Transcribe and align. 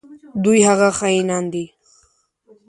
دوی 0.43 0.59
هغه 0.69 0.89
خاینان 0.97 1.45
دي. 1.53 1.65